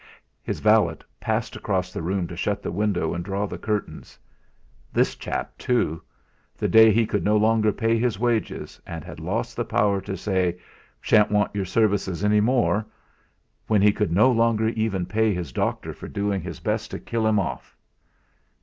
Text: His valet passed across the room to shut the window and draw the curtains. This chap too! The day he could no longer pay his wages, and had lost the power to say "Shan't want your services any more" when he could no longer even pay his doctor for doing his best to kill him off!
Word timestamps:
His 0.41 0.61
valet 0.61 0.97
passed 1.19 1.55
across 1.55 1.93
the 1.93 2.01
room 2.01 2.25
to 2.25 2.35
shut 2.35 2.63
the 2.63 2.71
window 2.71 3.13
and 3.13 3.23
draw 3.23 3.45
the 3.45 3.59
curtains. 3.59 4.17
This 4.91 5.13
chap 5.15 5.55
too! 5.59 6.01
The 6.57 6.67
day 6.67 6.91
he 6.91 7.05
could 7.05 7.23
no 7.23 7.37
longer 7.37 7.71
pay 7.71 7.99
his 7.99 8.17
wages, 8.19 8.81
and 8.87 9.03
had 9.03 9.19
lost 9.19 9.55
the 9.55 9.63
power 9.63 10.01
to 10.01 10.17
say 10.17 10.57
"Shan't 11.01 11.29
want 11.29 11.53
your 11.53 11.65
services 11.65 12.23
any 12.23 12.41
more" 12.41 12.83
when 13.67 13.83
he 13.83 13.91
could 13.93 14.11
no 14.11 14.31
longer 14.31 14.69
even 14.69 15.05
pay 15.05 15.35
his 15.35 15.51
doctor 15.51 15.93
for 15.93 16.07
doing 16.07 16.41
his 16.41 16.59
best 16.59 16.89
to 16.89 16.99
kill 16.99 17.27
him 17.27 17.37
off! 17.39 17.77